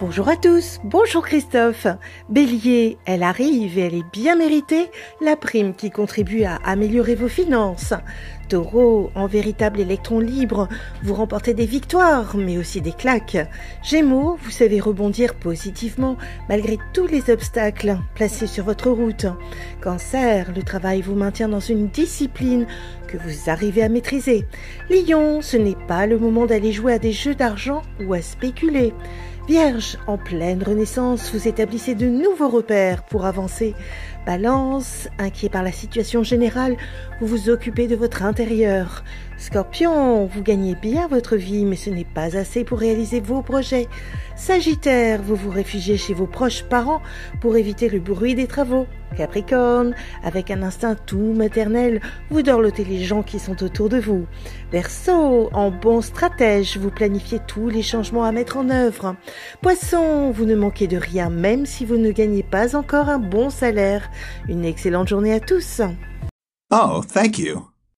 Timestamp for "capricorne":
49.16-49.94